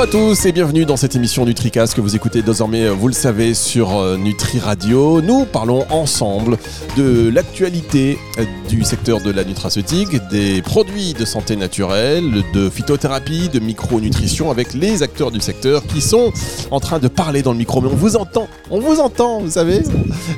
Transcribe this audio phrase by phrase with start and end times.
[0.00, 3.12] Bonjour à tous et bienvenue dans cette émission NutriCast que vous écoutez désormais, vous le
[3.12, 5.20] savez, sur euh, Nutri Radio.
[5.20, 6.56] Nous parlons ensemble
[6.96, 13.50] de l'actualité euh, du secteur de la nutraceutique, des produits de santé naturelle, de phytothérapie,
[13.50, 16.32] de micronutrition avec les acteurs du secteur qui sont
[16.70, 17.82] en train de parler dans le micro.
[17.82, 19.82] Mais on vous entend, on vous entend, vous savez.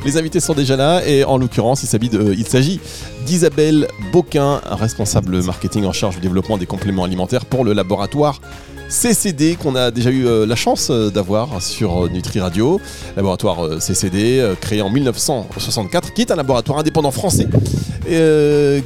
[0.04, 2.80] Les invités sont déjà là et en l'occurrence, il s'agit
[3.26, 8.40] d'Isabelle Boquin, responsable marketing en charge du développement des compléments alimentaires pour le laboratoire
[8.92, 12.78] CCD qu'on a déjà eu euh, la chance euh, d'avoir sur euh, Nutri Radio,
[13.16, 17.48] laboratoire CCD créé en 1964, qui est un laboratoire indépendant français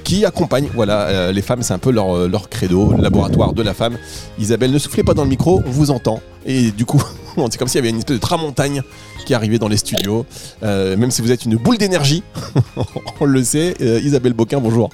[0.05, 3.98] qui accompagne voilà, les femmes, c'est un peu leur, credo, laboratoire de la femme.
[4.38, 6.20] Isabelle, ne soufflez pas dans le micro, on vous entend.
[6.45, 7.02] Et du coup,
[7.51, 8.82] c'est comme s'il y avait une espèce de tramontagne
[9.24, 10.27] qui arrivait dans les studios.
[10.62, 12.23] même si vous êtes une boule d'énergie,
[13.20, 13.74] on le sait.
[13.80, 14.91] Isabelle Boquin, bonjour.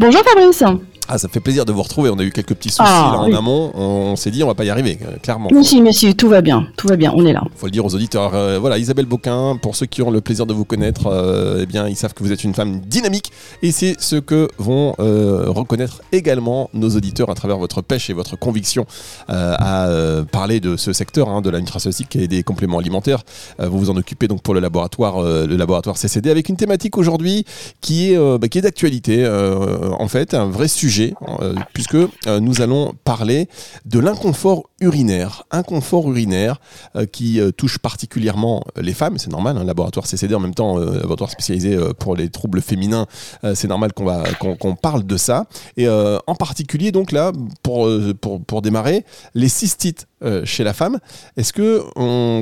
[0.00, 0.64] Bonjour Fabrice.
[1.08, 2.10] Ah, ça fait plaisir de vous retrouver.
[2.10, 3.72] On a eu quelques petits soucis ah, là, en amont.
[3.74, 5.48] On, s'est dit, on va pas y arriver, euh, clairement.
[5.52, 7.12] Merci, merci, tout va bien, tout va bien.
[7.16, 7.42] On est là.
[7.56, 8.32] Faut le dire aux auditeurs.
[8.34, 9.58] Euh, voilà, Isabelle Boquin.
[9.60, 12.22] Pour ceux qui ont le plaisir de vous connaître, euh, eh bien, ils savent que
[12.22, 17.34] vous êtes une femme dynamique, et c'est ce que vont reconnaître également nos auditeurs à
[17.34, 18.86] travers votre pêche et votre conviction
[19.28, 19.88] à
[20.30, 23.22] parler de ce secteur hein, de la nutraceutique et des compléments alimentaires.
[23.58, 27.44] vous vous en occupez donc pour le laboratoire, le laboratoire CCD, avec une thématique aujourd'hui
[27.80, 29.26] qui est, bah, qui est d'actualité.
[29.26, 33.48] en fait, un vrai sujet euh, puisque euh, nous allons parler
[33.84, 35.44] de l'inconfort urinaire.
[35.50, 36.60] Inconfort urinaire
[36.96, 41.30] euh, qui touche particulièrement les femmes, c'est normal, hein, laboratoire CCD en même temps, laboratoire
[41.30, 43.06] spécialisé pour les troubles féminins,
[43.54, 45.46] c'est normal qu'on va qu'on parle de ça.
[45.76, 47.32] Et en particulier, donc là,
[47.62, 47.88] pour,
[48.20, 49.04] pour, pour démarrer,
[49.34, 50.06] les cystites
[50.44, 50.98] chez la femme.
[51.36, 51.82] Est-ce que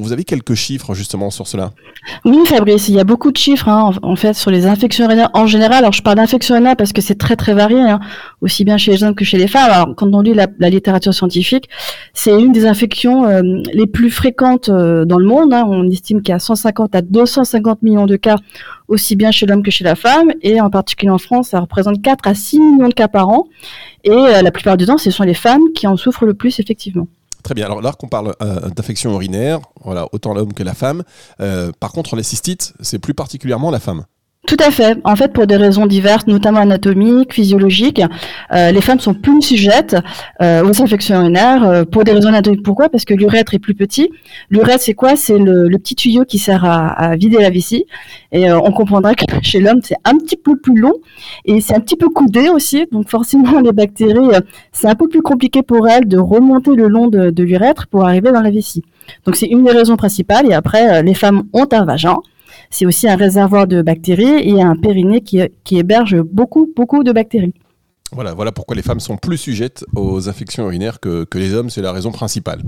[0.01, 1.73] vous avez quelques chiffres justement sur cela?
[2.25, 5.31] Oui, Fabrice, il y a beaucoup de chiffres hein, en, fait sur les infections urinaires
[5.34, 5.78] en général.
[5.78, 8.01] Alors je parle d'infections urinaires parce que c'est très très varié, hein,
[8.41, 9.71] aussi bien chez les hommes que chez les femmes.
[9.71, 11.69] Alors quand on lit la, littérature scientifique,
[12.15, 13.43] c'est une des infections euh,
[13.73, 15.53] les plus fréquentes euh, dans le monde.
[15.53, 15.65] Hein.
[15.67, 18.37] On estime qu'il y a 150 à 250 millions de cas
[18.89, 22.03] aussi bien chez l'homme que chez la femme, et en particulier en France, ça représente
[22.03, 23.47] 4 à 6 millions de cas par an,
[24.03, 27.06] et la plupart du temps, ce sont les femmes qui en souffrent le plus, effectivement.
[27.43, 27.67] Très bien.
[27.67, 31.03] Alors là qu'on parle euh, d'infection urinaire, voilà, autant l'homme que la femme.
[31.41, 34.05] Euh, par contre, les cystites, c'est plus particulièrement la femme.
[34.50, 34.99] Tout à fait.
[35.05, 38.03] En fait, pour des raisons diverses, notamment anatomiques, physiologiques,
[38.53, 39.94] euh, les femmes sont plus sujettes
[40.43, 42.65] euh, aux infections urinaires euh, pour des raisons anatomiques.
[42.65, 42.88] Pourquoi?
[42.88, 44.11] Parce que l'urètre est plus petit.
[44.50, 45.15] L'urètre, c'est quoi?
[45.15, 47.87] C'est le, petit tuyau qui sert à, vider la vessie.
[48.33, 50.94] Et on comprendra que chez l'homme, c'est un petit peu plus long
[51.44, 52.87] et c'est un petit peu coudé aussi.
[52.91, 54.37] Donc forcément, les bactéries,
[54.72, 58.05] c'est un peu plus compliqué pour elles de remonter le long de, de l'urètre pour
[58.05, 58.82] arriver dans la vessie.
[59.27, 60.50] Donc c'est une des raisons principales.
[60.50, 62.17] Et après, les femmes ont un vagin
[62.70, 65.41] c'est aussi un réservoir de bactéries et un périnée qui,
[65.72, 67.54] héberge beaucoup, beaucoup de bactéries.
[68.12, 71.82] Voilà, voilà pourquoi les femmes sont plus sujettes aux infections urinaires que, les hommes, c'est
[71.82, 72.62] la raison principale.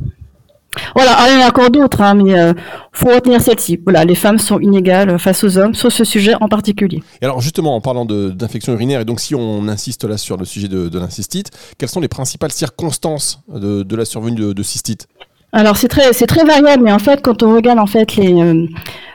[0.97, 2.55] Voilà, il y en a encore d'autres, hein, mais il euh,
[2.93, 3.79] faut retenir celle-ci.
[3.85, 7.03] Voilà, les femmes sont inégales face aux hommes sur ce sujet en particulier.
[7.21, 10.47] Et alors justement, en parlant d'infections urinaires, et donc si on insiste là sur le
[10.47, 15.09] sujet de, de l'incystite, quelles sont les principales circonstances de, la survenue de, de cystite?
[15.53, 18.33] Alors c'est très c'est très variable, mais en fait quand on regarde en fait les
[18.33, 18.67] euh,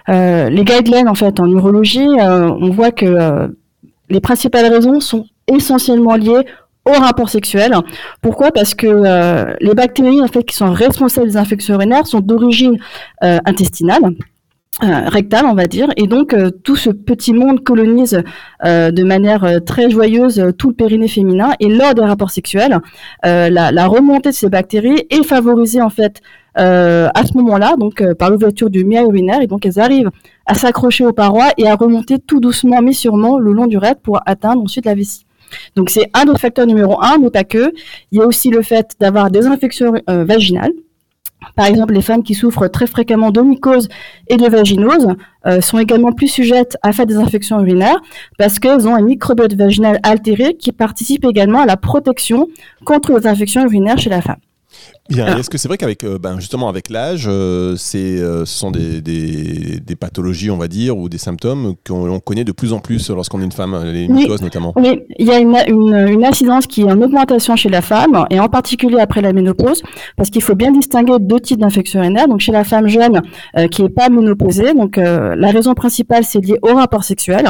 [0.07, 3.49] les guidelines en fait en urologie, euh, on voit que
[4.09, 6.45] les principales raisons sont essentiellement liées
[6.85, 7.75] au rapport sexuel.
[8.21, 8.51] Pourquoi?
[8.51, 12.77] Parce que les bactéries en fait qui sont responsables des infections urinaires sont d'origine
[13.21, 14.13] intestinale.
[14.83, 18.21] Euh, rectal, on va dire, et donc euh, tout ce petit monde colonise
[18.63, 22.79] euh, de manière très joyeuse tout le périnée féminin, et lors des rapports sexuels,
[23.23, 26.21] la, remontée de ces bactéries est favorisée en fait
[26.57, 30.11] à ce moment-là, donc par l'ouverture du mia urinaire, et donc elles arrivent
[30.45, 34.01] à s'accrocher aux parois et à remonter tout doucement mais sûrement le long du recte
[34.01, 35.25] pour atteindre ensuite la vessie.
[35.75, 37.71] Donc c'est un des facteurs numéro un, mais pas que.
[38.11, 40.73] Il y a aussi le fait d'avoir des infections vaginales
[41.55, 43.87] par exemple, les femmes qui souffrent très fréquemment de mycose
[44.27, 45.15] et de vaginose
[45.45, 48.01] euh, sont également plus sujettes à faire des infections urinaires
[48.37, 52.47] parce qu'elles ont un microbiote vaginal altéré qui participe également à la protection
[52.85, 54.37] contre les infections urinaires chez la femme.
[55.09, 55.37] Bien.
[55.37, 58.71] Est-ce que c'est vrai qu'avec euh, ben justement avec l'âge, euh, c'est euh, ce sont
[58.71, 63.09] des, des, pathologies, on va dire, ou des symptômes qu'on connaît de plus en plus
[63.09, 64.73] lorsqu'on est une femme, les mycoses notamment?
[64.75, 68.39] Oui, il y a une, une, incidence qui est en augmentation chez la femme, et
[68.39, 69.81] en particulier après la ménopause,
[70.17, 72.27] parce qu'il faut bien distinguer deux types d'infections urinaires.
[72.27, 73.21] Donc chez la femme jeune
[73.71, 77.45] qui est pas ménopausée, donc la raison principale c'est lié au rapport sexuel,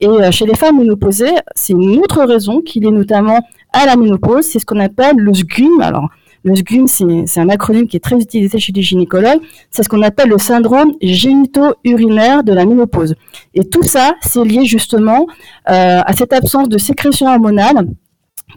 [0.00, 3.40] et chez les femmes ménopausées, c'est une autre raison qui est notamment
[3.72, 5.80] à la ménopause, c'est ce qu'on appelle le SGUM.
[5.80, 6.08] Alors
[6.42, 9.40] le SGUM, c'est un acronyme qui est très utilisé chez les gynécologues.
[9.70, 13.14] C'est ce qu'on appelle le syndrome génito-urinaire de la ménopause.
[13.54, 15.26] Et tout ça, c'est lié justement
[15.68, 17.86] euh, à cette absence de sécrétion hormonale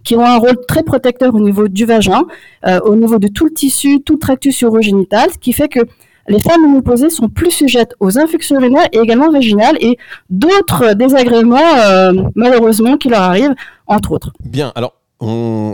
[0.03, 2.23] qui ont un rôle très protecteur au niveau du vagin,
[2.65, 5.79] euh, au niveau de tout le tissu, tout le tractus urogénital, ce qui fait que
[6.27, 9.97] les femmes ménopausées sont plus sujettes aux infections urinaires et également vaginales et
[10.29, 13.53] d'autres désagréments, euh, malheureusement, qui leur arrivent,
[13.87, 14.31] entre autres.
[14.45, 14.93] Bien, alors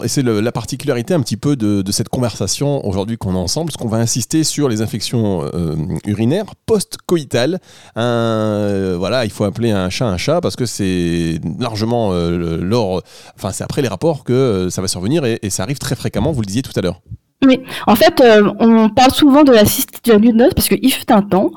[0.03, 3.77] et c'est la particularité un petit peu de, cette conversation aujourd'hui qu'on a ensemble, parce
[3.77, 5.75] qu'on va insister sur les infections euh,
[6.05, 7.59] urinaires post-coïtales.
[7.97, 13.01] Euh, voilà, il faut appeler un chat un chat parce que c'est largement euh, lors,
[13.35, 16.31] enfin c'est après les rapports que ça va survenir et ça arrive très fréquemment.
[16.31, 17.01] Vous le disiez tout à l'heure.
[17.47, 20.53] Oui, en fait, euh, on parle souvent de la cystite de la nuit de noces
[20.53, 21.51] parce qu'il fut un temps,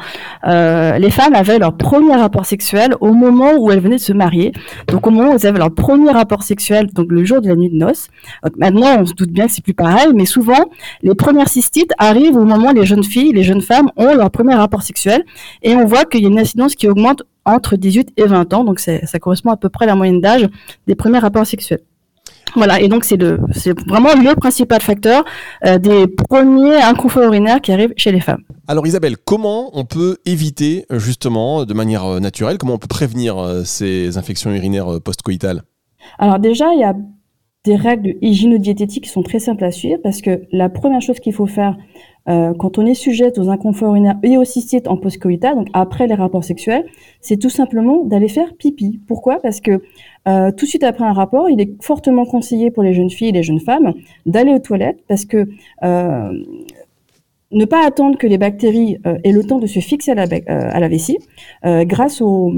[0.47, 4.13] euh, les femmes avaient leur premier rapport sexuel au moment où elles venaient de se
[4.13, 4.53] marier.
[4.87, 7.57] Donc au moment où elles avaient leur premier rapport sexuel, donc le jour de la
[7.57, 8.07] nuit de noces.
[8.57, 10.71] maintenant, on se doute bien que c'est plus pareil, mais souvent,
[11.03, 14.31] les premières cystites arrivent au moment où les jeunes filles, les jeunes femmes ont leur
[14.31, 15.25] premier rapport sexuel.
[15.65, 18.63] Et on voit qu'il y a une incidence qui augmente entre 18 et 20 ans.
[18.63, 20.49] Donc ça correspond à peu près à la moyenne d'âge
[20.87, 21.81] des premiers rapports sexuels.
[22.55, 25.25] Voilà, et donc c'est le, c'est vraiment le principal facteur
[25.65, 28.43] euh, des premiers inconforts urinaires qui arrivent chez les femmes.
[28.69, 33.39] Alors Isabelle, comment on peut éviter justement de manière euh, naturelle, comment on peut prévenir
[33.39, 35.63] euh, ces infections urinaires post-coïtales?
[36.19, 36.95] Alors déjà, il y a
[37.65, 41.33] des règles hygiéno-diététiques qui sont très simples à suivre parce que la première chose qu'il
[41.33, 41.77] faut faire
[42.27, 46.15] quand on est sujet aux inconforts urinaires et aux cystites en post-coïtal, donc après les
[46.15, 46.85] rapports sexuels,
[47.21, 49.01] c'est tout simplement d'aller faire pipi.
[49.07, 49.41] Pourquoi?
[49.41, 49.83] Parce que
[50.29, 53.29] euh, tout de suite après un rapport, il est fortement conseillé pour les jeunes filles
[53.29, 53.93] et les jeunes femmes
[54.27, 55.49] d'aller aux toilettes parce que
[55.83, 56.33] euh,
[57.51, 60.27] ne pas attendre que les bactéries euh, aient le temps de se fixer à la,
[60.47, 61.19] à la vessie,
[61.65, 62.53] grâce au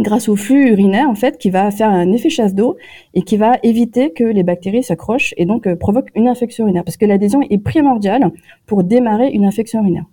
[0.00, 2.76] grâce au flux urinaire en fait qui va faire un effet chasse d'eau
[3.14, 6.96] et qui va éviter que les bactéries s'accrochent et donc provoquent une infection urinaire parce
[6.96, 8.30] que l'adhésion est primordiale
[8.66, 10.04] pour démarrer une infection urinaire.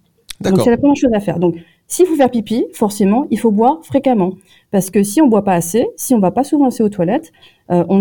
[0.41, 1.39] Donc c'est la première chose à faire.
[1.39, 1.55] Donc
[1.87, 4.33] s'il faut faire pipi, forcément, il faut boire fréquemment.
[4.71, 7.31] Parce que si on boit pas assez, si on va pas souvent assez aux toilettes,
[7.71, 7.99] euh, on,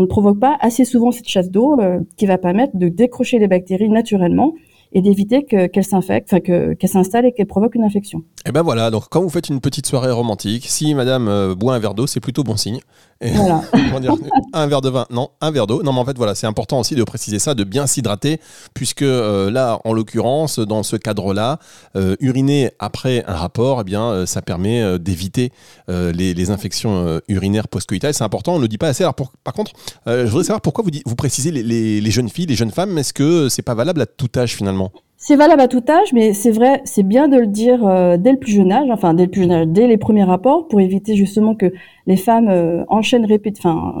[0.00, 3.48] ne, provoque pas assez souvent cette chasse d'eau euh, qui va permettre de décrocher les
[3.48, 4.54] bactéries naturellement
[4.92, 8.22] et d'éviter qu'elles s'infectent, enfin qu'elles s'installent et qu'elles provoquent une infection.
[8.46, 11.74] Et ben voilà, donc quand vous faites une petite soirée romantique, si madame euh, boit
[11.74, 12.78] un verre d'eau, c'est plutôt bon signe.
[13.20, 13.62] voilà.
[14.52, 15.82] un verre de vin, non, un verre d'eau.
[15.82, 18.40] Non, mais en fait, voilà, c'est important aussi de préciser ça, de bien s'hydrater,
[18.72, 21.58] puisque euh, là, en l'occurrence, dans ce cadre-là,
[21.96, 25.50] euh, uriner après un rapport, eh bien, ça permet d'éviter
[25.88, 28.14] les, infections urinaires post-coïtales.
[28.14, 29.02] C'est important, on ne le dit pas assez.
[29.02, 29.72] Alors, par contre,
[30.06, 32.96] je voudrais savoir pourquoi vous, vous précisez les, les jeunes filles, les jeunes femmes.
[32.96, 34.75] Est-ce que c'est pas valable à tout âge finalement?
[35.18, 38.32] C'est valable à tout âge, mais c'est vrai, c'est bien de le dire euh, dès
[38.32, 40.80] le plus jeune âge, enfin dès le plus jeune âge, dès les premiers rapports, pour
[40.80, 41.72] éviter justement que
[42.06, 43.98] les femmes euh, enchaînent répètent, enfin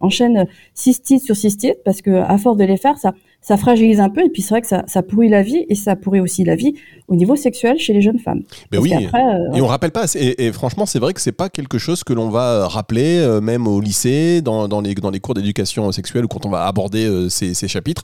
[0.00, 4.08] enchaînent cystite sur cystite, parce que à force de les faire, ça ça fragilise un
[4.08, 6.44] peu et puis c'est vrai que ça, ça, pourrit la vie et ça pourrit aussi
[6.44, 6.74] la vie
[7.08, 8.42] au niveau sexuel chez les jeunes femmes.
[8.72, 10.06] Mais oui, euh, et on rappelle pas.
[10.14, 13.66] Et, franchement, c'est vrai que c'est pas quelque chose que l'on va rappeler euh, même
[13.66, 17.04] au lycée, dans, dans, les, dans les cours d'éducation sexuelle ou quand on va aborder
[17.04, 18.02] euh, ces, ces, chapitres.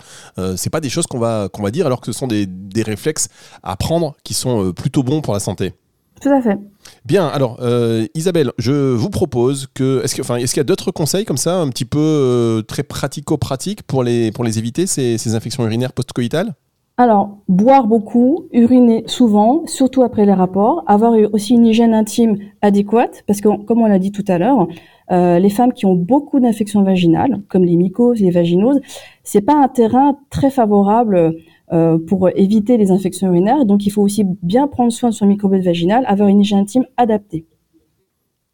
[0.57, 2.83] c'est pas des choses qu'on va qu'on va dire alors que ce sont des, des
[2.83, 3.29] réflexes
[3.63, 5.73] à prendre qui sont plutôt bons pour la santé.
[6.21, 6.59] Tout à fait.
[7.05, 10.03] Bien, alors euh, Isabelle, je vous propose que.
[10.05, 14.03] Est-ce qu'il y a d'autres conseils comme ça, un petit peu euh, très pratico-pratiques pour
[14.03, 16.55] les, pour les éviter, ces, ces infections urinaires post-coïtales?
[16.99, 23.25] Alors, boire beaucoup, uriner souvent, surtout après les rapports, avoir aussi une hygiène intime adéquate,
[23.27, 24.69] parce que comme on l'a dit tout à l'heure,
[25.11, 28.81] euh, les femmes qui ont beaucoup d'infections vaginales, comme les mycoses, les vaginoses,
[29.25, 31.37] c'est pas un terrain très favorable
[31.73, 33.65] euh, pour éviter les infections urinaires.
[33.65, 36.85] Donc, il faut aussi bien prendre soin de son microbiote vaginal, avoir une hygiène intime
[36.97, 37.45] adaptée.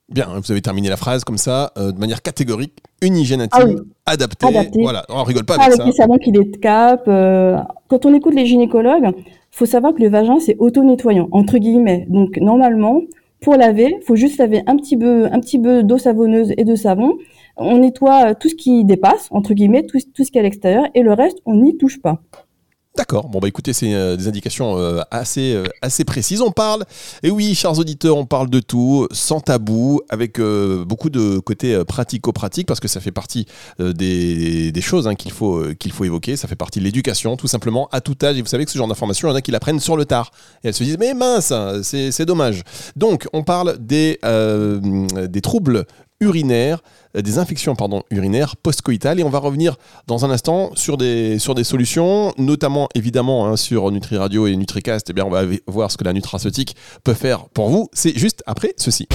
[0.08, 3.86] Bien, vous avez terminé la phrase comme ça, euh, de manière catégorique, une hygiène intime
[4.04, 4.46] ah adaptée.
[4.80, 5.82] Voilà, on rigole pas avec, avec ça.
[5.82, 7.08] Avec les savons qui décapent.
[7.08, 7.58] Euh,
[7.88, 9.10] quand on écoute les gynécologues,
[9.50, 12.06] faut savoir que le vagin c'est auto-nettoyant entre guillemets.
[12.08, 13.00] Donc normalement,
[13.40, 16.76] pour laver, faut juste laver un petit peu, un petit peu d'eau savonneuse et de
[16.76, 17.18] savon.
[17.56, 20.84] On nettoie tout ce qui dépasse entre guillemets, tout, tout ce qui est à l'extérieur,
[20.94, 22.22] et le reste on n'y touche pas.
[22.96, 23.28] D'accord.
[23.28, 26.40] Bon bah écoutez, c'est euh, des indications euh, assez euh, assez précises.
[26.40, 26.84] On parle,
[27.22, 32.66] et oui, chers auditeurs, on parle de tout, sans tabou, avec beaucoup de côté pratico-pratique,
[32.66, 33.46] parce que ça fait partie
[33.78, 35.74] des, choses hein, qu'il faut
[36.04, 36.36] évoquer.
[36.36, 38.38] Ça fait partie de l'éducation, tout simplement, à tout âge.
[38.38, 40.06] Et vous savez que ce genre d'informations, il y en a qui l'apprennent sur le
[40.06, 40.30] tard,
[40.64, 42.62] et elles se disent mais mince, c'est dommage.
[42.96, 44.18] Donc on parle des
[45.42, 45.84] troubles
[46.20, 46.82] urinaires,
[47.16, 49.20] euh, des infections pardon, urinaires post-coïtales.
[49.20, 53.56] Et on va revenir dans un instant sur des, sur des solutions, notamment évidemment hein,
[53.56, 55.10] sur Nutri Radio et NutriCast.
[55.10, 57.88] Eh bien, on va voir ce que la nutraceutique peut faire pour vous.
[57.92, 59.08] C'est juste après ceci.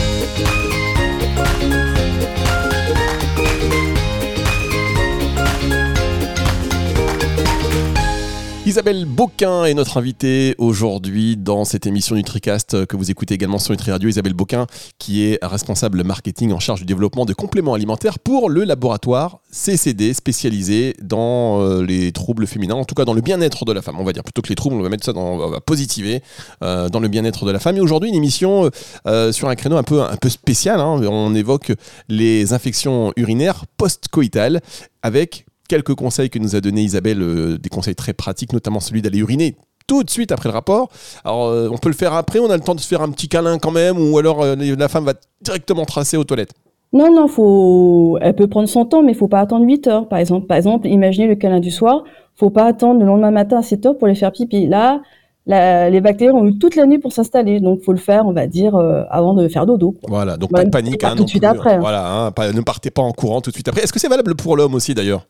[8.71, 13.73] Isabelle Beauquin est notre invitée aujourd'hui dans cette émission NutriCast que vous écoutez également sur
[13.73, 14.07] Nutri Radio.
[14.07, 14.65] Isabelle Beauquin,
[14.97, 20.13] qui est responsable marketing en charge du développement de compléments alimentaires pour le laboratoire CCD
[20.13, 23.99] spécialisé dans euh, les troubles féminins, en tout cas dans le bien-être de la femme.
[23.99, 26.23] On va dire plutôt que les troubles, on va mettre ça dans, on va positiver
[26.63, 27.75] euh, dans le bien-être de la femme.
[27.75, 28.69] Et aujourd'hui, une émission
[29.05, 30.79] euh, sur un créneau un peu, un peu spécial.
[30.79, 31.01] Hein.
[31.09, 31.73] On évoque
[32.07, 34.61] les infections urinaires post-coïtales
[35.01, 39.01] avec quelques conseils que nous a donné Isabelle, euh, des conseils très pratiques, notamment celui
[39.01, 39.55] d'aller uriner
[39.87, 40.89] tout de suite après le rapport.
[41.23, 43.09] Alors, euh, on peut le faire après, on a le temps de se faire un
[43.09, 46.51] petit câlin quand même, ou alors euh, la femme va directement tracer aux toilettes.
[46.91, 48.17] Non, non, faut...
[48.19, 50.45] elle peut prendre son temps, mais il faut pas attendre 8 heures, par exemple.
[50.45, 52.03] Par exemple, imaginez le câlin du soir,
[52.35, 54.67] faut pas attendre le lendemain matin à 7 heures pour les faire pipi.
[54.67, 55.01] Là,
[55.47, 58.45] les bactéries ont eu toute la nuit pour s'installer, donc faut le faire, on va
[58.45, 58.75] dire,
[59.09, 59.95] avant de faire dodo.
[60.09, 61.01] Voilà, donc pas de panique.
[61.05, 61.75] Hein, tout de suite après.
[61.75, 61.79] Hein.
[61.79, 63.83] Voilà, hein, ne partez pas en courant tout de suite après.
[63.83, 65.25] Est-ce que c'est valable pour l'homme aussi d'ailleurs?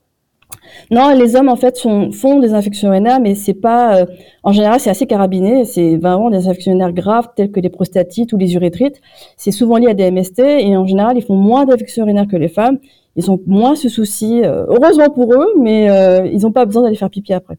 [0.89, 3.98] Non, les hommes en fait font des infections urinaires, mais c'est pas.
[3.98, 4.05] Euh,
[4.43, 5.65] en général, c'est assez carabiné.
[5.65, 9.01] C'est vraiment des infections urinaires graves telles que les prostatites ou les urétrites.
[9.38, 12.38] C'est souvent lié à des MST et en général, ils font moins d'infections urinaires que
[12.38, 12.79] les femmes.
[13.15, 14.41] Ils ont moins ce souci.
[14.43, 17.58] Euh, heureusement pour eux, mais euh, ils n'ont pas besoin d'aller faire pipi après.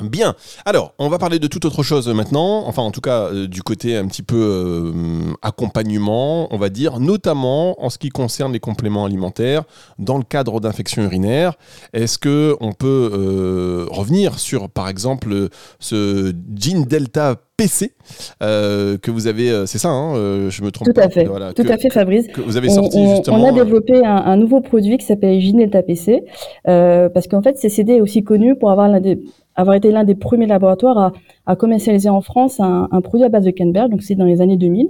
[0.00, 0.34] Bien.
[0.64, 2.66] Alors, on va parler de toute autre chose maintenant.
[2.66, 6.98] Enfin, en tout cas, euh, du côté un petit peu euh, accompagnement, on va dire,
[6.98, 9.64] notamment en ce qui concerne les compléments alimentaires
[9.98, 11.54] dans le cadre d'infections urinaires.
[11.92, 17.92] Est-ce que on peut euh, revenir sur, par exemple, ce Gene Delta PC
[18.40, 20.14] que vous avez, c'est ça, hein,
[20.48, 22.26] je me trompe Tout à fait, tout à fait, Fabrice.
[22.28, 23.36] Que vous avez sorti on, justement.
[23.36, 26.24] On a développé un, nouveau produit qui s'appelle Gene Delta PC
[26.64, 29.20] parce qu'en fait, CCD est aussi connu pour avoir l'un des
[29.54, 31.12] avoir été l'un des premiers laboratoires
[31.46, 34.56] à, commercialiser en France un, produit à base de Canberg, donc c'est dans les années
[34.56, 34.88] 2000.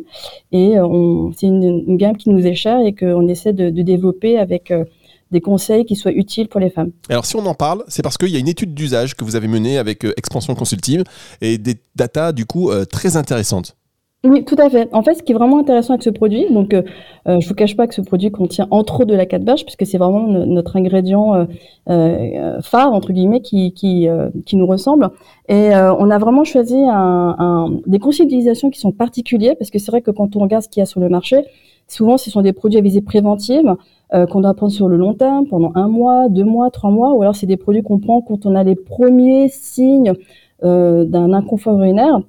[0.53, 4.39] Et euh, c'est une, gamme qui nous est chère et qu'on essaie de, de, développer
[4.39, 4.85] avec euh,
[5.31, 6.91] des conseils qui soient utiles pour les femmes.
[7.09, 9.37] Alors si on en parle, c'est parce qu'il y a une étude d'usage que vous
[9.37, 11.05] avez menée avec euh, Expansion Consultive
[11.41, 13.77] et des datas du coup très intéressantes.
[14.25, 14.89] Oui, tout à fait.
[14.93, 16.83] En fait, ce qui est vraiment intéressant avec ce produit, donc euh,
[17.27, 19.85] euh je vous cache pas que ce produit contient entre autres de la vache, puisque
[19.85, 21.45] c'est vraiment notre ingrédient euh,
[21.91, 25.11] euh, phare entre guillemets qui qui, euh, qui nous ressemble.
[25.49, 29.81] Et on a vraiment choisi un, un, des conseils d'utilisation qui sont particuliers, parce que
[29.81, 31.45] c'est vrai que quand on regarde ce qu'il y a sur le marché,
[31.89, 33.75] souvent ce sont des produits à visée préventive
[34.31, 37.23] qu'on doit prendre sur le long terme, pendant un mois, deux mois, trois mois, ou
[37.23, 40.13] alors c'est des produits qu'on prend quand on a les premiers signes
[40.63, 42.21] d'un inconfort urinaire.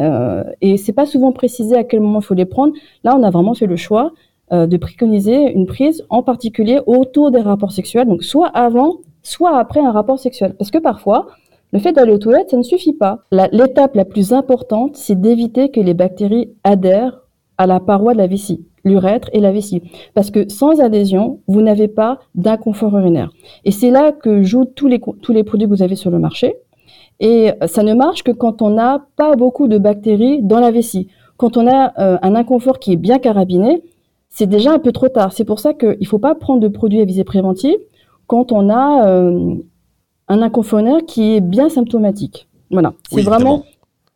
[0.00, 2.72] Euh, et c'est pas souvent précisé à quel moment il faut les prendre.
[3.04, 4.12] Là, on a vraiment fait le choix
[4.52, 9.58] euh, de préconiser une prise en particulier autour des rapports sexuels, donc soit avant, soit
[9.58, 10.54] après un rapport sexuel.
[10.56, 11.26] Parce que parfois,
[11.72, 13.20] le fait d'aller aux toilettes, ça ne suffit pas.
[13.30, 17.20] L'étape la, plus importante, c'est d'éviter que les bactéries adhèrent
[17.58, 19.82] à la paroi de la vessie, l'urètre et la vessie.
[20.14, 23.30] Parce que sans adhésion, vous n'avez pas d'inconfort urinaire.
[23.64, 26.18] Et c'est là que jouent tous les, tous les produits que vous avez sur le
[26.18, 26.56] marché.
[27.20, 31.08] Et ça ne marche que quand on n'a pas beaucoup de bactéries dans la vessie.
[31.36, 33.82] Quand on a euh, un inconfort qui est bien carabiné,
[34.28, 35.32] c'est déjà un peu trop tard.
[35.32, 37.78] C'est pour ça qu'il ne faut pas prendre de produits à visée préventive
[38.26, 39.54] quand on a euh,
[40.28, 42.48] un inconfort qui est bien symptomatique.
[42.70, 42.92] Voilà.
[43.10, 43.64] C'est vraiment.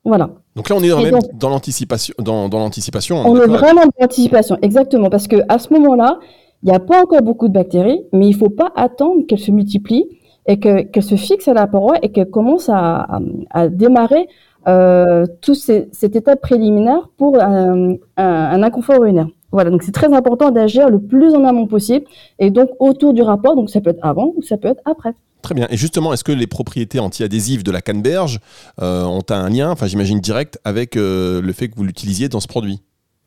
[0.05, 0.31] Voilà.
[0.57, 2.15] Donc là, on est dans, même dans l'anticipation.
[2.19, 3.17] Dans, dans l'anticipation.
[3.25, 5.09] On, est vraiment dans l'anticipation, exactement.
[5.09, 6.19] Parce que à ce moment-là,
[6.63, 9.39] il n'y a pas encore beaucoup de bactéries, mais il ne faut pas attendre qu'elles
[9.39, 10.07] se multiplient
[10.47, 13.21] et qu'elle se fixe à la paroi et qu'elle commence à,
[13.51, 14.29] à, démarrer
[14.69, 19.29] euh, toute cette étape préliminaire pour un, un, inconfort urinaire.
[19.53, 22.07] Voilà, donc c'est très important d'agir le plus en amont possible
[22.39, 25.15] et donc autour du rapport, donc ça peut être avant ou ça peut être après.
[25.43, 25.67] Très bien.
[25.71, 28.39] Et justement, est-ce que les propriétés anti-adhésives de la canneberge
[28.81, 32.41] euh, ont un lien, enfin j'imagine direct, avec euh, le fait que vous l'utilisiez dans
[32.41, 32.81] ce produit?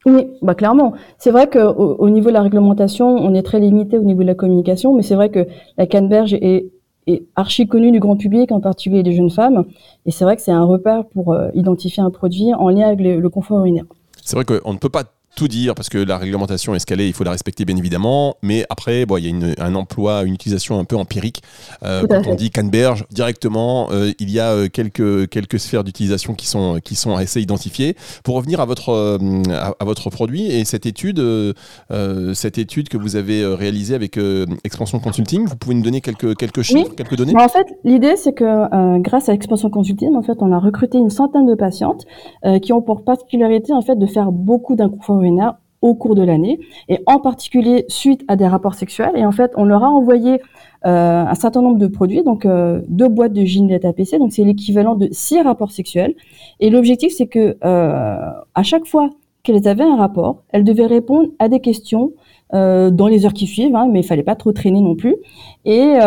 [0.06, 0.94] Oui, bah clairement.
[1.18, 4.28] C'est vrai qu'au au niveau de la réglementation, on est très limité au niveau de
[4.28, 6.72] la communication, mais c'est vrai que la canneberge est
[7.08, 9.66] est archi connu du grand public, en particulier des jeunes femmes.
[10.06, 13.00] Et c'est vrai que c'est un repère pour euh, identifier un produit en lien avec
[13.00, 13.86] le confort urinaire.
[14.24, 15.04] C'est vrai qu'on ne peut pas
[15.36, 18.38] tout dire parce que la réglementation est escalée, il faut la respecter bien évidemment.
[18.42, 21.42] Mais après, bon, il y a une, un emploi, une utilisation un peu empirique.
[21.84, 26.34] Euh, quand on dit canneberge, directement, euh, il y a euh, quelques, quelques sphères d'utilisation
[26.34, 27.96] qui sont, qui sont assez identifiées.
[28.24, 29.20] Pour revenir à votre,
[29.52, 31.22] à, votre produit et cette étude,
[32.34, 34.20] cette étude que vous avez réalisée avec
[34.64, 37.34] Expansion Consulting, vous pouvez nous donner quelques, quelques chiffres, quelques données?
[37.36, 41.10] En fait, l'idée, c'est que grâce à Expansion Consulting, en fait, on a recruté une
[41.10, 42.06] centaine de patientes
[42.62, 45.24] qui ont pour particularité en fait, de faire beaucoup d'inconfort
[45.86, 49.12] au cours de l'année, et en particulier suite à des rapports sexuels.
[49.16, 50.42] Et en fait, on leur a envoyé
[50.86, 54.44] euh, un certain nombre de produits, donc euh, deux boîtes de Ginette APC, donc c'est
[54.44, 56.16] l'équivalent de six rapports sexuels.
[56.60, 58.18] Et l'objectif, c'est que euh,
[58.56, 59.12] à chaque fois
[59.44, 60.42] qu'elles avaient un rapport.
[60.50, 62.14] Elles devaient répondre à des questions
[62.52, 65.18] dans les heures qui suivent, hein, mais il fallait pas trop traîner non plus.
[65.66, 65.98] Et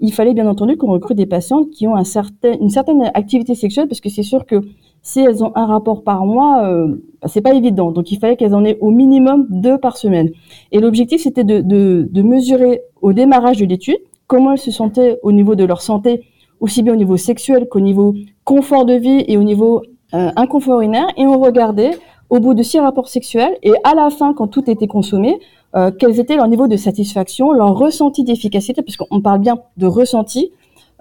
[0.00, 3.54] il fallait bien entendu qu'on recrute des patientes qui ont un certain, une certaine activité
[3.54, 4.62] sexuelle, parce que c'est sûr que
[5.06, 6.88] si elles ont un rapport par mois, euh,
[7.22, 7.92] bah, c'est pas évident.
[7.92, 10.30] Donc il fallait qu'elles en aient au minimum deux par semaine.
[10.72, 15.20] Et l'objectif c'était de, de, de mesurer au démarrage de l'étude comment elles se sentaient
[15.22, 16.24] au niveau de leur santé,
[16.58, 19.82] aussi bien au niveau sexuel qu'au niveau confort de vie et au niveau
[20.12, 21.06] euh, inconfort urinaire.
[21.16, 21.92] Et on regardait
[22.28, 25.38] au bout de six rapports sexuels et à la fin, quand tout était consommé,
[25.76, 30.50] euh, quels étaient leurs niveaux de satisfaction, leur ressenti d'efficacité, puisqu'on parle bien de ressenti.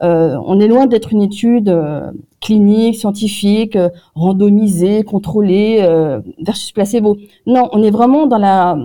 [0.03, 2.11] Euh, on est loin d'être une étude euh,
[2.41, 5.87] clinique, scientifique, euh, randomisée, contrôlée
[6.39, 7.17] versus placebo.
[7.45, 8.77] Non, on est vraiment dans la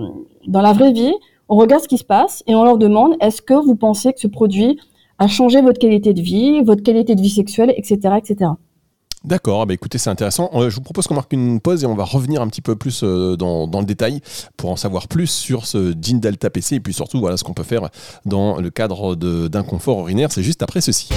[0.47, 1.13] dans la vraie vie.
[1.49, 4.19] On regarde ce qui se passe et on leur demande est-ce que vous pensez que
[4.19, 4.79] ce produit
[5.19, 8.51] a changé votre qualité de vie, votre qualité de vie sexuelle, etc., etc.
[9.23, 10.49] D'accord, bah écoutez, c'est intéressant.
[10.55, 12.75] Euh, je vous propose qu'on marque une pause et on va revenir un petit peu
[12.75, 14.19] plus euh, dans, dans, le détail
[14.57, 17.53] pour en savoir plus sur ce Jean Delta PC et puis surtout voilà ce qu'on
[17.53, 17.89] peut faire
[18.25, 20.31] dans le cadre d'un confort urinaire.
[20.31, 21.09] C'est juste après ceci.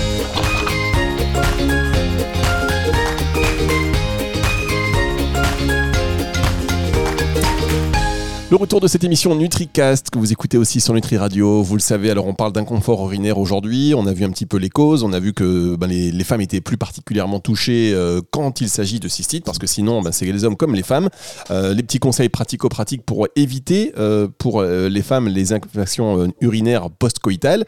[8.54, 11.60] Le retour de cette émission NutriCast que vous écoutez aussi sur Nutri Radio.
[11.60, 13.94] Vous le savez, alors on parle d'inconfort urinaire aujourd'hui.
[13.96, 15.02] On a vu un petit peu les causes.
[15.02, 19.00] On a vu que ben, les, femmes étaient plus particulièrement touchées euh, quand il s'agit
[19.00, 21.08] de cystite, parce que sinon, ben, c'est les hommes comme les femmes.
[21.50, 27.64] Euh, les petits conseils pratico-pratiques pour éviter euh, pour les femmes les infections urinaires post-coïtales.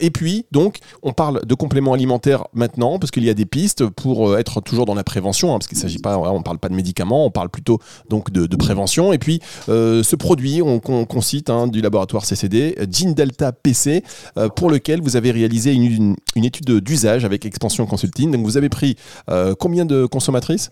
[0.00, 3.86] Et puis, donc, on parle de compléments alimentaires maintenant, parce qu'il y a des pistes
[3.86, 6.74] pour être toujours dans la prévention, hein, parce qu'il s'agit pas, on parle pas de
[6.74, 9.12] médicaments, on parle plutôt donc de prévention.
[9.12, 14.04] Et puis, ce produit qu'on qu cite du laboratoire CCD, Gene Delta PC,
[14.38, 18.30] euh, pour lequel vous avez réalisé une étude d'usage avec Expansion Consulting.
[18.30, 18.96] Donc vous avez pris
[19.28, 20.70] euh, combien de consommatrices?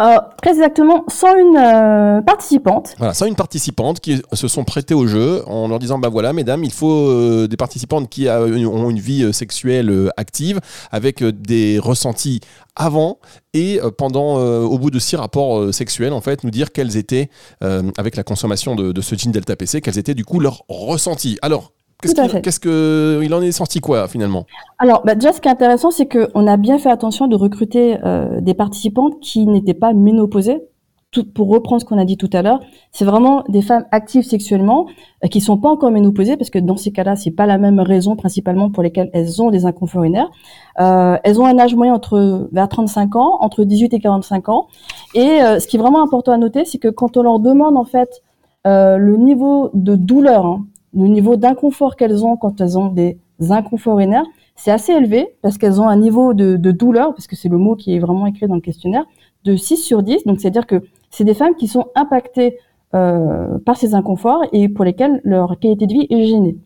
[0.00, 2.96] Euh, très exactement, 101 euh, participantes.
[2.98, 6.64] Voilà, 101 participantes qui se sont prêtées au jeu en leur disant bah voilà, mesdames,
[6.64, 10.60] il faut euh, des participantes qui ont une vie sexuelle euh, active
[10.90, 12.40] avec des ressentis
[12.74, 13.18] avant
[13.52, 18.16] et pendant, au bout de six rapports sexuels, en fait, nous dire quels étaient, avec
[18.16, 21.38] la consommation de, ce gene Delta PC, quels étaient du coup leurs ressentis.
[21.40, 21.72] Alors,
[22.12, 24.44] Qu'est-ce qu'il que il en est sorti quoi finalement?
[24.78, 27.98] Alors bah, déjà ce qui est intéressant c'est qu'on a bien fait attention de recruter
[28.04, 30.62] euh, des participantes qui n'étaient pas ménopausées.
[31.10, 32.58] Tout, pour reprendre ce qu'on a dit tout à l'heure,
[32.90, 34.86] c'est vraiment des femmes actives sexuellement
[35.24, 37.78] euh, qui sont pas encore ménopausées parce que dans ces cas-là c'est pas la même
[37.78, 40.30] raison principalement pour lesquelles elles ont des inconforts urinaires.
[40.80, 44.66] Euh, elles ont un âge moyen entre vers 35 ans, entre 18 et 45 ans.
[45.14, 47.76] Et euh, ce qui est vraiment important à noter c'est que quand on leur demande
[47.76, 48.22] en fait
[48.66, 53.18] euh, le niveau de douleur hein, le niveau d'inconfort qu'elles ont quand elles ont des
[53.50, 54.26] inconforts urinaires,
[54.56, 57.58] c'est assez élevé parce qu'elles ont un niveau de, de douleur, parce que c'est le
[57.58, 59.04] mot qui est vraiment écrit dans le questionnaire,
[59.44, 60.24] de 6 sur 10.
[60.24, 62.58] Donc, c'est-à-dire que c'est des femmes qui sont impactées
[62.94, 66.56] euh, par ces inconforts et pour lesquelles leur qualité de vie est gênée.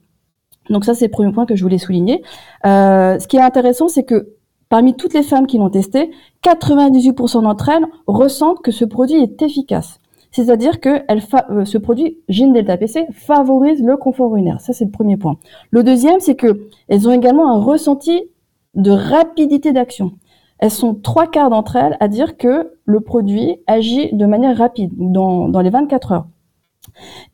[0.68, 2.22] Donc ça, c'est le premier point que je voulais souligner.
[2.66, 4.34] Euh, ce qui est intéressant, c'est que
[4.68, 6.10] parmi toutes les femmes qui l'ont testé,
[6.44, 10.00] 98% d'entre elles ressentent que ce produit est efficace.
[10.30, 14.60] C'est-à-dire que euh, ce produit Gene Delta PC favorise le confort urinaire.
[14.60, 15.36] Ça, c'est le premier point.
[15.70, 18.22] Le deuxième, c'est que elles ont également un ressenti
[18.74, 20.12] de rapidité d'action.
[20.58, 24.90] Elles sont trois quarts d'entre elles à dire que le produit agit de manière rapide,
[24.96, 26.26] dans, dans les 24 heures.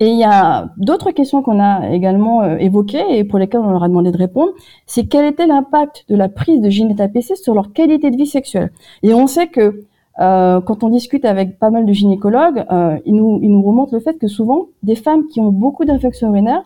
[0.01, 3.71] Et il y a d'autres questions qu'on a également euh, évoquées et pour lesquelles on
[3.71, 4.53] leur a demandé de répondre,
[4.87, 8.17] c'est quel était l'impact de la prise de Gene Delta PC sur leur qualité de
[8.17, 8.73] vie sexuelle?
[9.03, 9.85] Et on sait que
[10.21, 13.91] euh, quand on discute avec pas mal de gynécologues, euh, ils, nous, ils nous remontent
[13.93, 16.63] le fait que souvent, des femmes qui ont beaucoup d'infections urinaires,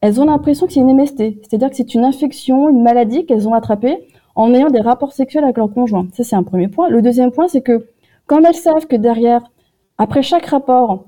[0.00, 3.48] elles ont l'impression que c'est une MST, c'est-à-dire que c'est une infection, une maladie qu'elles
[3.48, 6.06] ont attrapée en ayant des rapports sexuels avec leur conjoint.
[6.12, 6.90] Ça, c'est un premier point.
[6.90, 7.86] Le deuxième point, c'est que
[8.26, 9.50] comme elles savent que derrière,
[9.96, 11.04] après chaque rapport,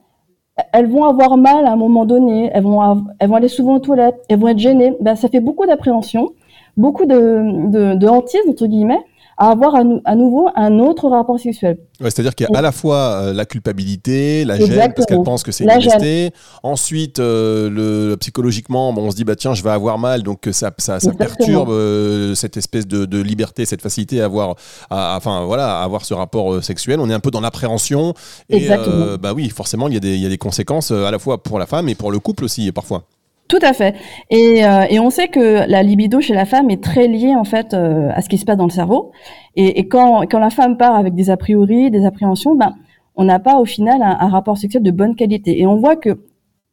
[0.73, 3.81] elles vont avoir mal à un moment donné, elles vont, elles vont aller souvent aux
[3.81, 6.31] toilettes, elles vont être gênées, ben, ça fait beaucoup d'appréhension,
[6.79, 9.05] beaucoup de, de, de hantise, entre guillemets,
[9.37, 11.79] à avoir à, à, nouveau un autre rapport sexuel.
[12.01, 15.23] Ouais, C'est-à-dire qu'il y a à la fois euh, la culpabilité, la gêne, parce qu'elle
[15.23, 16.31] pense que c'est une.
[16.63, 20.49] Ensuite, euh, le, psychologiquement, bon, on se dit, bah, tiens, je vais avoir mal, donc
[20.53, 24.57] ça, ça, ça perturbe euh, cette espèce de, de, liberté, cette facilité à avoir,
[24.91, 27.01] à, enfin, voilà, à avoir ce rapport euh, sexuel.
[27.01, 28.15] On est un peu dans l'appréhension.
[28.49, 31.11] Et euh, bah oui, forcément, il y, a des, il y a des conséquences à
[31.11, 33.05] la fois pour la femme et pour le couple aussi, parfois.
[33.49, 33.95] Tout à fait.
[34.31, 37.45] Et, euh, et, on sait que la libido chez la femme est très liée en
[37.45, 39.13] fait euh, à ce qui se passe dans le cerveau.
[39.55, 42.75] Et, et, quand, quand la femme part avec des a priori, des appréhensions, ben
[43.15, 45.61] on n'a pas au final un, rapport sexuel de bonne qualité.
[45.61, 46.21] Et on voit que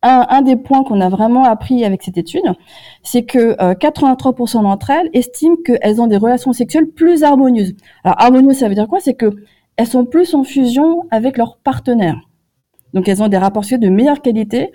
[0.02, 2.42] un, un des points qu'on a vraiment appris avec cette étude,
[3.04, 7.76] c'est que euh, 83% d'entre elles estiment qu'elles ont des relations sexuelles plus harmonieuses.
[8.04, 9.00] Alors harmonieuses, ça veut dire quoi?
[9.00, 9.36] C'est que
[9.78, 12.20] elles sont plus en fusion avec leur partenaire.
[12.94, 14.72] Donc elles ont des rapports sexuels de meilleure qualité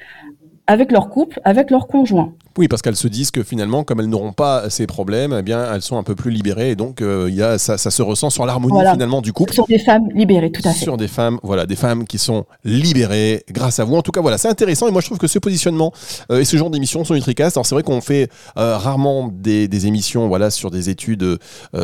[0.69, 2.35] avec leur couple, avec leur conjoint.
[2.59, 5.73] Oui, parce qu'elles se disent que finalement, comme elles n'auront pas ces problèmes, eh bien,
[5.73, 6.71] elles sont un peu plus libérées.
[6.71, 9.53] Et donc, euh, il y a, ça, ça, se ressent sur l'harmonie finalement du couple.
[9.53, 10.83] Sur des femmes libérées, tout à fait.
[10.83, 13.94] Sur des femmes, voilà, des femmes qui sont libérées grâce à vous.
[13.94, 14.88] En tout cas, voilà, c'est intéressant.
[14.88, 15.92] Et moi, je trouve que ce positionnement
[16.33, 17.57] euh, et ce genre d'émissions sont Nutricast.
[17.57, 21.38] Alors, c'est vrai qu'on fait euh, rarement des, des, émissions, voilà, sur des études,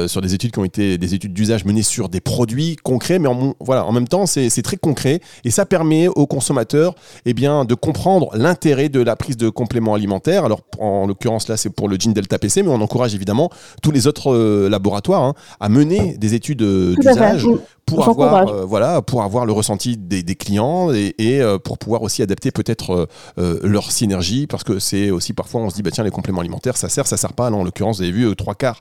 [0.09, 3.29] sur des études qui ont été des études d'usage menées sur des produits concrets, mais
[3.29, 7.65] en, voilà, en même temps, c'est très concret et ça permet aux consommateurs, eh bien,
[7.65, 10.45] de comprendre l'intérêt de la prise de compléments alimentaires.
[10.45, 13.51] Alors, en l'occurrence, là, c'est pour le Gene Delta PC, mais on encourage évidemment
[13.83, 17.47] tous les autres euh, laboratoires hein, à mener des études euh, d'usage
[17.87, 21.79] pour avoir euh, voilà pour avoir le ressenti des, des clients et, et euh, pour
[21.79, 25.83] pouvoir aussi adapter peut-être euh, leur synergie parce que c'est aussi parfois on se dit
[25.83, 27.51] bah tiens les compléments alimentaires ça sert ça sert pas.
[27.51, 28.81] Là en l'occurrence vous avez vu trois quarts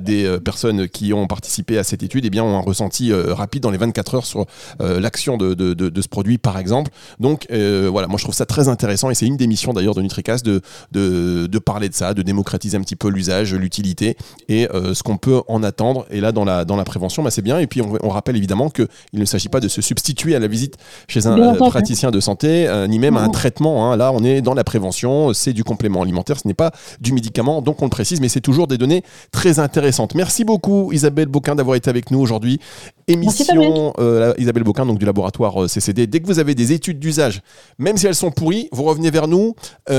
[0.00, 3.62] des personnes qui ont participé à cette étude et eh bien ont un ressenti rapide
[3.62, 4.46] dans les 24 heures sur
[4.80, 6.90] l'action de, de, de, de, ce produit par exemple.
[7.18, 10.02] Donc voilà moi je trouve ça très intéressant et c'est une des missions d'ailleurs de
[10.02, 10.60] Nutricast de,
[10.92, 14.16] de, de parler de ça de démocratiser un petit peu l'usage l'utilité
[14.48, 16.06] et ce qu'on peut en attendre.
[16.10, 17.58] Et là dans la dans la prévention bah, c'est bien.
[17.58, 20.46] Et puis on, on rappelle évidemment qu'il ne s'agit pas de se substituer à la
[20.46, 20.76] visite
[21.08, 23.90] chez un euh, praticien de santé, euh, ni même à un traitement.
[23.90, 23.96] Hein.
[23.96, 27.62] Là, on est dans la prévention, c'est du complément alimentaire, ce n'est pas du médicament,
[27.62, 30.14] donc on le précise, mais c'est toujours des données très intéressantes.
[30.14, 32.60] Merci beaucoup Isabelle Beauquin d'avoir été avec nous aujourd'hui.
[33.08, 36.06] Émission euh, Isabelle Beauquin, donc du laboratoire CCD.
[36.06, 37.42] Dès que vous avez des études d'usage,
[37.78, 39.54] même si elles sont pourries, vous revenez vers nous.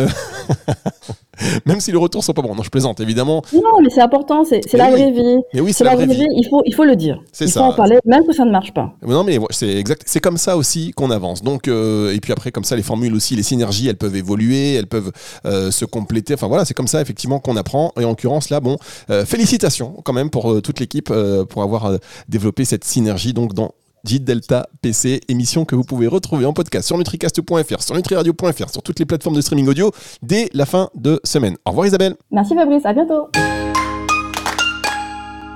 [1.66, 2.56] même si les retours sont pas bons.
[2.56, 3.42] Non, je plaisante, évidemment.
[3.54, 5.40] Non, mais c'est important, c'est la vraie vie.
[5.54, 6.26] Mais oui, c'est la, vraie vie.
[6.36, 7.20] Il faut, il faut le dire.
[7.40, 8.94] Il faut en parler, même que ça ne marche pas.
[9.06, 10.04] Non, mais c'est exact.
[10.06, 11.44] C'est comme ça aussi qu'on avance.
[11.44, 14.76] Donc, euh, et puis après, comme ça, les formules aussi, les synergies, elles peuvent évoluer,
[14.76, 15.12] elles peuvent
[15.46, 16.34] euh, se compléter.
[16.34, 17.92] Enfin voilà, c'est comme ça effectivement qu'on apprend.
[18.00, 18.78] Et en l'occurrence là, bon,
[19.10, 21.12] euh, félicitations quand même pour toute l'équipe
[21.50, 23.72] pour avoir développé cette synergie donc dans
[24.06, 28.82] JIT Delta PC, émission que vous pouvez retrouver en podcast sur nutricast.fr, sur nutriradio.fr, sur
[28.82, 31.56] toutes les plateformes de streaming audio dès la fin de semaine.
[31.66, 32.16] Au revoir Isabelle.
[32.32, 33.30] Merci Fabrice, à bientôt.